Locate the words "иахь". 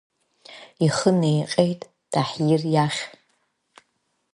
2.73-3.01